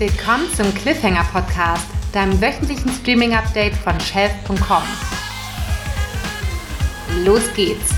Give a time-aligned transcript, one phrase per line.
[0.00, 1.84] Willkommen zum Cliffhanger Podcast,
[2.14, 4.82] deinem wöchentlichen Streaming-Update von Shelf.com.
[7.22, 7.90] Los geht's!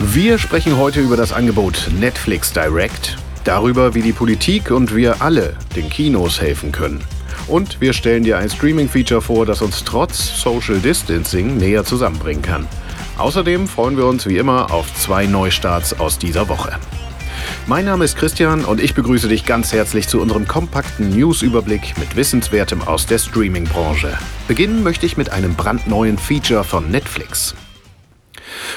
[0.00, 5.56] Wir sprechen heute über das Angebot Netflix Direct, darüber, wie die Politik und wir alle
[5.74, 7.02] den Kinos helfen können.
[7.46, 12.68] Und wir stellen dir ein Streaming-Feature vor, das uns trotz Social Distancing näher zusammenbringen kann.
[13.16, 16.78] Außerdem freuen wir uns wie immer auf zwei Neustarts aus dieser Woche.
[17.68, 22.16] Mein Name ist Christian und ich begrüße dich ganz herzlich zu unserem kompakten News-Überblick mit
[22.16, 24.16] Wissenswertem aus der Streaming-Branche.
[24.48, 27.54] Beginnen möchte ich mit einem brandneuen Feature von Netflix.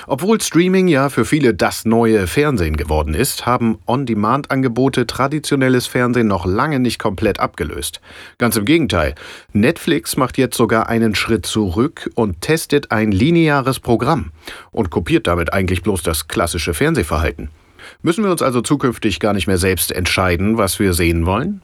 [0.07, 6.45] Obwohl Streaming ja für viele das neue Fernsehen geworden ist, haben On-Demand-Angebote traditionelles Fernsehen noch
[6.45, 8.01] lange nicht komplett abgelöst.
[8.39, 9.15] Ganz im Gegenteil,
[9.53, 14.31] Netflix macht jetzt sogar einen Schritt zurück und testet ein lineares Programm
[14.71, 17.51] und kopiert damit eigentlich bloß das klassische Fernsehverhalten.
[18.01, 21.61] Müssen wir uns also zukünftig gar nicht mehr selbst entscheiden, was wir sehen wollen?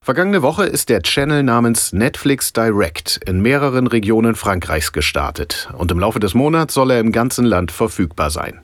[0.00, 5.98] Vergangene Woche ist der Channel namens Netflix Direct in mehreren Regionen Frankreichs gestartet und im
[5.98, 8.60] Laufe des Monats soll er im ganzen Land verfügbar sein.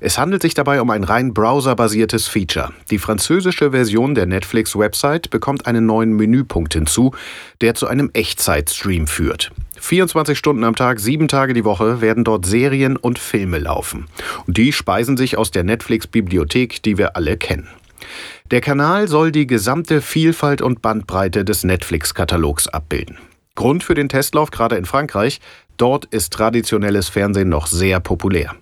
[0.00, 2.72] Es handelt sich dabei um ein rein browserbasiertes Feature.
[2.90, 7.12] Die französische Version der Netflix-Website bekommt einen neuen Menüpunkt hinzu,
[7.60, 9.52] der zu einem Echtzeitstream führt.
[9.78, 14.06] 24 Stunden am Tag, sieben Tage die Woche werden dort Serien und Filme laufen.
[14.46, 17.68] Und die speisen sich aus der Netflix-Bibliothek, die wir alle kennen.
[18.50, 23.18] Der Kanal soll die gesamte Vielfalt und Bandbreite des Netflix-Katalogs abbilden.
[23.54, 25.40] Grund für den Testlauf gerade in Frankreich,
[25.76, 28.54] dort ist traditionelles Fernsehen noch sehr populär.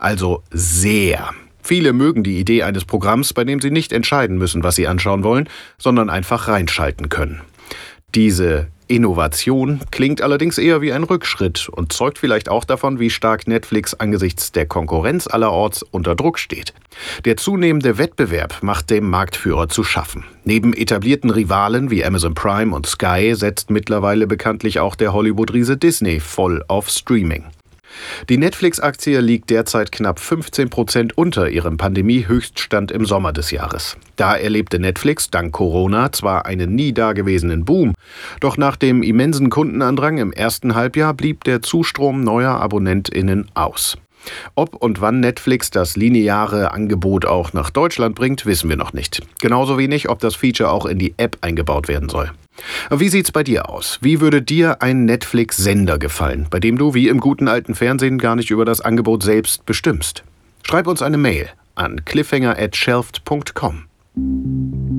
[0.00, 1.30] Also sehr.
[1.62, 5.22] Viele mögen die Idee eines Programms, bei dem sie nicht entscheiden müssen, was sie anschauen
[5.22, 5.48] wollen,
[5.78, 7.42] sondern einfach reinschalten können.
[8.14, 13.46] Diese Innovation klingt allerdings eher wie ein Rückschritt und zeugt vielleicht auch davon, wie stark
[13.46, 16.74] Netflix angesichts der Konkurrenz allerorts unter Druck steht.
[17.24, 20.24] Der zunehmende Wettbewerb macht dem Marktführer zu schaffen.
[20.44, 26.18] Neben etablierten Rivalen wie Amazon Prime und Sky setzt mittlerweile bekanntlich auch der Hollywood-Riese Disney
[26.18, 27.44] voll auf Streaming.
[28.28, 33.96] Die Netflix-Aktie liegt derzeit knapp 15 Prozent unter ihrem Pandemie-Höchststand im Sommer des Jahres.
[34.16, 37.94] Da erlebte Netflix dank Corona zwar einen nie dagewesenen Boom,
[38.40, 43.96] doch nach dem immensen Kundenandrang im ersten Halbjahr blieb der Zustrom neuer AbonnentInnen aus.
[44.54, 49.22] Ob und wann Netflix das lineare Angebot auch nach Deutschland bringt, wissen wir noch nicht.
[49.40, 52.30] Genauso wenig, ob das Feature auch in die App eingebaut werden soll.
[52.90, 53.98] Wie sieht's bei dir aus?
[54.02, 58.36] Wie würde dir ein Netflix-Sender gefallen, bei dem du wie im guten alten Fernsehen gar
[58.36, 60.24] nicht über das Angebot selbst bestimmst?
[60.62, 64.89] Schreib uns eine Mail an cliffhanger@shelft.com.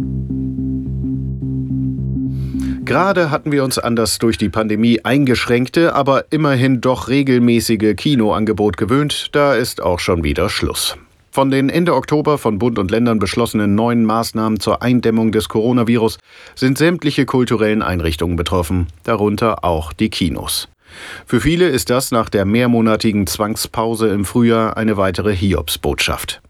[2.92, 8.76] Gerade hatten wir uns an das durch die Pandemie eingeschränkte, aber immerhin doch regelmäßige Kinoangebot
[8.76, 9.30] gewöhnt.
[9.32, 10.98] Da ist auch schon wieder Schluss.
[11.32, 16.18] Von den Ende Oktober von Bund und Ländern beschlossenen neuen Maßnahmen zur Eindämmung des Coronavirus
[16.54, 20.68] sind sämtliche kulturellen Einrichtungen betroffen, darunter auch die Kinos.
[21.26, 26.42] Für viele ist das nach der mehrmonatigen Zwangspause im Frühjahr eine weitere Hiobsbotschaft.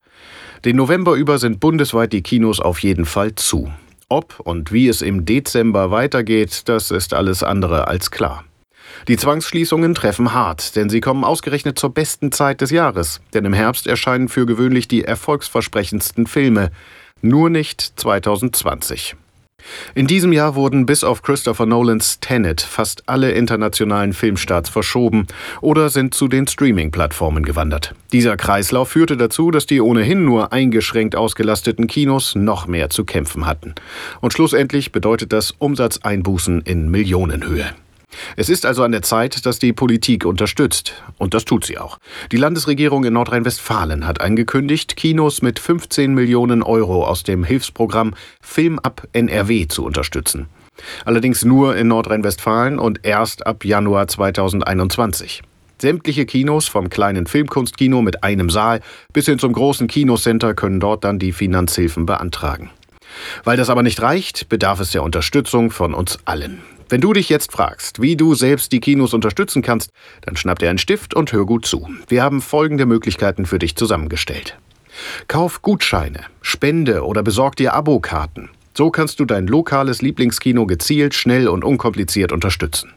[0.66, 3.69] Den November über sind bundesweit die Kinos auf jeden Fall zu.
[4.11, 8.44] Ob und wie es im Dezember weitergeht, das ist alles andere als klar.
[9.07, 13.21] Die Zwangsschließungen treffen hart, denn sie kommen ausgerechnet zur besten Zeit des Jahres.
[13.33, 16.71] Denn im Herbst erscheinen für gewöhnlich die erfolgsversprechendsten Filme.
[17.21, 19.16] Nur nicht 2020.
[19.95, 25.27] In diesem Jahr wurden bis auf Christopher Nolans Tenet fast alle internationalen Filmstarts verschoben
[25.61, 27.94] oder sind zu den Streaming-Plattformen gewandert.
[28.11, 33.45] Dieser Kreislauf führte dazu, dass die ohnehin nur eingeschränkt ausgelasteten Kinos noch mehr zu kämpfen
[33.45, 33.75] hatten.
[34.19, 37.73] Und schlussendlich bedeutet das Umsatzeinbußen in Millionenhöhe.
[38.35, 40.94] Es ist also an der Zeit, dass die Politik unterstützt.
[41.17, 41.97] Und das tut sie auch.
[42.31, 48.79] Die Landesregierung in Nordrhein-Westfalen hat angekündigt, Kinos mit 15 Millionen Euro aus dem Hilfsprogramm Film
[48.79, 50.47] ab NRW zu unterstützen.
[51.05, 55.41] Allerdings nur in Nordrhein-Westfalen und erst ab Januar 2021.
[55.81, 58.81] Sämtliche Kinos, vom kleinen Filmkunstkino mit einem Saal
[59.13, 62.69] bis hin zum großen Kinocenter, können dort dann die Finanzhilfen beantragen.
[63.44, 66.62] Weil das aber nicht reicht, bedarf es der Unterstützung von uns allen.
[66.91, 69.91] Wenn du dich jetzt fragst, wie du selbst die Kinos unterstützen kannst,
[70.23, 71.88] dann schnapp dir einen Stift und hör gut zu.
[72.09, 74.57] Wir haben folgende Möglichkeiten für dich zusammengestellt.
[75.29, 78.49] Kauf Gutscheine, spende oder besorg dir Abokarten.
[78.73, 82.91] So kannst du dein lokales Lieblingskino gezielt, schnell und unkompliziert unterstützen.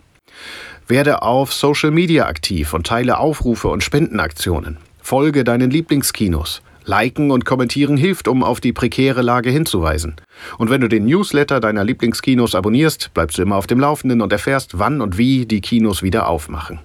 [0.89, 4.79] Werde auf Social Media aktiv und teile Aufrufe und Spendenaktionen.
[5.03, 6.63] Folge deinen Lieblingskinos.
[6.85, 10.17] Liken und kommentieren hilft, um auf die prekäre Lage hinzuweisen.
[10.59, 14.33] Und wenn du den Newsletter deiner Lieblingskinos abonnierst, bleibst du immer auf dem Laufenden und
[14.33, 16.81] erfährst, wann und wie die Kinos wieder aufmachen.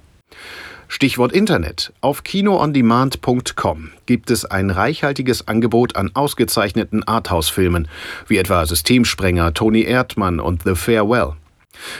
[0.92, 1.94] Stichwort Internet.
[2.02, 7.88] Auf kinoondemand.com gibt es ein reichhaltiges Angebot an ausgezeichneten Arthouse-Filmen,
[8.28, 11.34] wie etwa Systemsprenger, Toni Erdmann und The Farewell.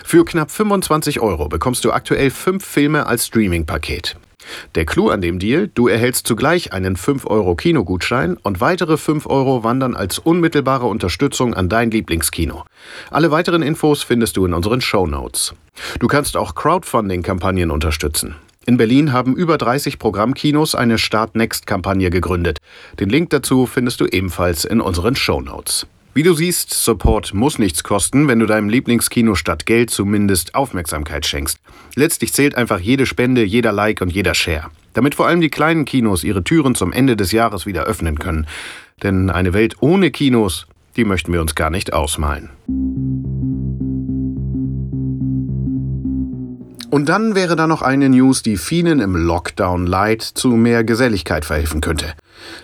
[0.04, 4.18] Für knapp 25 Euro bekommst du aktuell fünf Filme als Streaming-Paket.
[4.76, 9.96] Der Clou an dem Deal, du erhältst zugleich einen 5-Euro-Kinogutschein und weitere 5 Euro wandern
[9.96, 12.64] als unmittelbare Unterstützung an dein Lieblingskino.
[13.12, 15.54] Alle weiteren Infos findest du in unseren Show Notes.
[16.00, 18.36] Du kannst auch Crowdfunding-Kampagnen unterstützen.
[18.66, 22.60] In Berlin haben über 30 Programmkinos eine Start Next-Kampagne gegründet.
[23.00, 25.88] Den Link dazu findest du ebenfalls in unseren Show Notes.
[26.16, 31.26] Wie du siehst, Support muss nichts kosten, wenn du deinem Lieblingskino statt Geld zumindest Aufmerksamkeit
[31.26, 31.60] schenkst.
[31.96, 34.72] Letztlich zählt einfach jede Spende, jeder Like und jeder Share.
[34.94, 38.48] Damit vor allem die kleinen Kinos ihre Türen zum Ende des Jahres wieder öffnen können.
[39.04, 40.66] Denn eine Welt ohne Kinos,
[40.98, 42.50] die möchten wir uns gar nicht ausmalen.
[46.90, 51.46] Und dann wäre da noch eine News, die vielen im Lockdown Light zu mehr Geselligkeit
[51.46, 52.14] verhelfen könnte.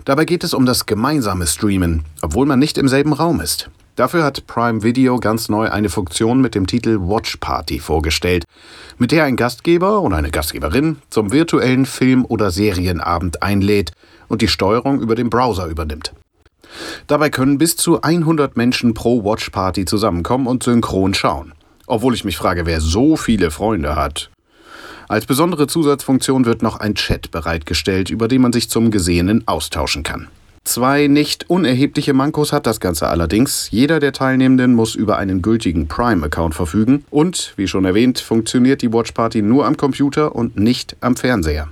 [0.04, 3.70] Dabei geht es um das gemeinsame Streamen, obwohl man nicht im selben Raum ist.
[3.94, 8.44] Dafür hat Prime Video ganz neu eine Funktion mit dem Titel Watch Party vorgestellt,
[8.98, 13.92] mit der ein Gastgeber oder eine Gastgeberin zum virtuellen Film- oder Serienabend einlädt
[14.26, 16.12] und die Steuerung über den Browser übernimmt.
[17.06, 21.52] Dabei können bis zu 100 Menschen pro Watch Party zusammenkommen und synchron schauen.
[21.86, 24.30] Obwohl ich mich frage, wer so viele Freunde hat.
[25.08, 30.02] Als besondere Zusatzfunktion wird noch ein Chat bereitgestellt, über den man sich zum Gesehenen austauschen
[30.02, 30.28] kann.
[30.64, 33.70] Zwei nicht unerhebliche Mankos hat das Ganze allerdings.
[33.70, 38.92] Jeder der Teilnehmenden muss über einen gültigen Prime-Account verfügen und, wie schon erwähnt, funktioniert die
[38.92, 41.68] Watch Party nur am Computer und nicht am Fernseher.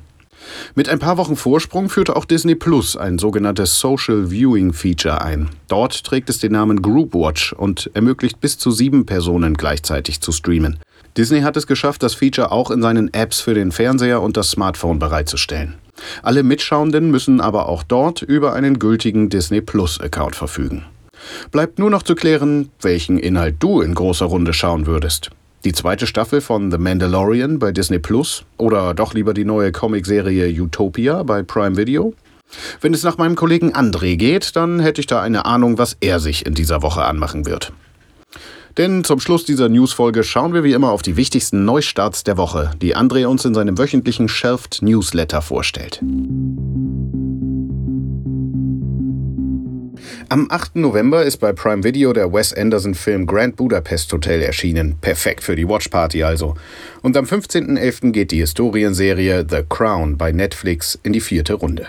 [0.75, 5.51] Mit ein paar Wochen Vorsprung führte auch Disney Plus ein sogenanntes Social Viewing Feature ein.
[5.69, 10.33] Dort trägt es den Namen Group Watch und ermöglicht bis zu sieben Personen gleichzeitig zu
[10.33, 10.79] streamen.
[11.17, 14.51] Disney hat es geschafft, das Feature auch in seinen Apps für den Fernseher und das
[14.51, 15.75] Smartphone bereitzustellen.
[16.23, 20.85] Alle Mitschauenden müssen aber auch dort über einen gültigen Disney Plus Account verfügen.
[21.53, 25.31] Bleibt nur noch zu klären, welchen Inhalt du in großer Runde schauen würdest.
[25.65, 30.47] Die zweite Staffel von The Mandalorian bei Disney Plus oder doch lieber die neue Comicserie
[30.61, 32.13] Utopia bei Prime Video?
[32.83, 36.21] Wenn es nach meinem Kollegen André geht, dann hätte ich da eine Ahnung, was er
[36.21, 37.73] sich in dieser Woche anmachen wird.
[38.77, 42.73] Denn zum Schluss dieser Newsfolge schauen wir wie immer auf die wichtigsten Neustarts der Woche,
[42.83, 46.03] die André uns in seinem wöchentlichen Shelved Newsletter vorstellt.
[50.35, 50.75] Am 8.
[50.75, 54.97] November ist bei Prime Video der Wes Anderson-Film Grand Budapest Hotel erschienen.
[55.01, 56.57] Perfekt für die Watchparty also.
[57.03, 58.11] Und am 15.11.
[58.11, 61.87] geht die Historienserie The Crown bei Netflix in die vierte Runde.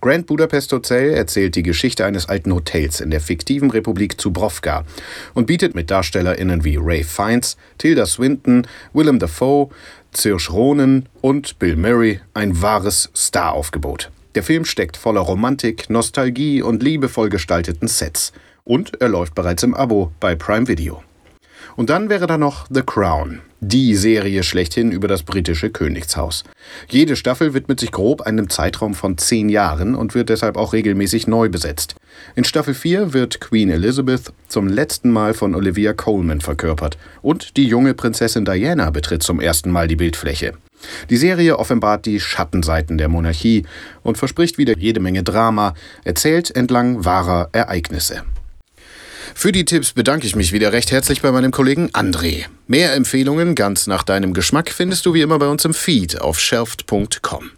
[0.00, 4.86] Grand Budapest Hotel erzählt die Geschichte eines alten Hotels in der fiktiven Republik Zubrovka
[5.34, 9.68] und bietet mit DarstellerInnen wie Ray Fiennes, Tilda Swinton, Willem Dafoe,
[10.14, 14.10] Saoirse Ronan und Bill Murray ein wahres Staraufgebot.
[14.34, 18.32] Der Film steckt voller Romantik, Nostalgie und liebevoll gestalteten Sets.
[18.64, 21.02] Und er läuft bereits im Abo bei Prime Video.
[21.76, 26.44] Und dann wäre da noch The Crown, die Serie schlechthin über das britische Königshaus.
[26.88, 31.26] Jede Staffel widmet sich grob einem Zeitraum von zehn Jahren und wird deshalb auch regelmäßig
[31.26, 31.94] neu besetzt.
[32.34, 37.66] In Staffel 4 wird Queen Elizabeth zum letzten Mal von Olivia Coleman verkörpert und die
[37.66, 40.54] junge Prinzessin Diana betritt zum ersten Mal die Bildfläche.
[41.10, 43.64] Die Serie offenbart die Schattenseiten der Monarchie
[44.02, 45.74] und verspricht wieder jede Menge Drama,
[46.04, 48.22] erzählt entlang wahrer Ereignisse.
[49.34, 52.44] Für die Tipps bedanke ich mich wieder recht herzlich bei meinem Kollegen André.
[52.66, 56.38] Mehr Empfehlungen ganz nach deinem Geschmack findest du wie immer bei uns im Feed auf
[56.38, 57.50] shelft.com.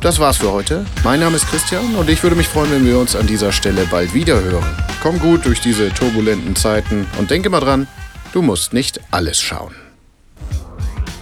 [0.00, 0.86] Das war's für heute.
[1.02, 3.86] Mein Name ist Christian und ich würde mich freuen, wenn wir uns an dieser Stelle
[3.90, 4.85] bald wieder hören.
[5.06, 7.86] Komm gut durch diese turbulenten Zeiten und denke mal dran,
[8.32, 9.72] du musst nicht alles schauen.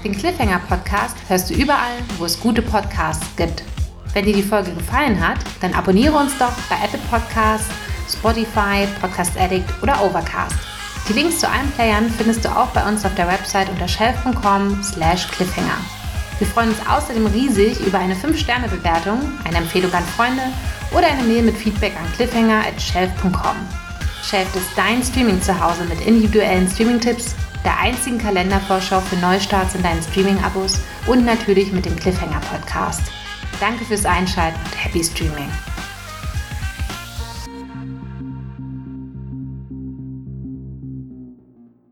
[0.02, 3.62] Den Cliffhanger Podcast hörst du überall, wo es gute Podcasts gibt.
[4.14, 7.66] Wenn dir die Folge gefallen hat, dann abonniere uns doch bei Apple Podcasts,
[8.10, 10.56] Spotify, Podcast Addict oder Overcast.
[11.06, 15.78] Die Links zu allen Playern findest du auch bei uns auf der Website unter shelf.com/cliffhanger.
[16.38, 20.42] Wir freuen uns außerdem riesig über eine 5-Sterne-Bewertung, eine Empfehlung an Freunde
[20.96, 23.56] oder eine Mail mit Feedback an cliffhanger.shelf.com.
[24.22, 27.34] Shelf ist dein Streaming-Zuhause mit individuellen Streaming-Tipps,
[27.64, 33.02] der einzigen Kalendervorschau für Neustarts in deinen Streaming-Abos und natürlich mit dem Cliffhanger-Podcast.
[33.60, 35.50] Danke fürs Einschalten und happy Streaming!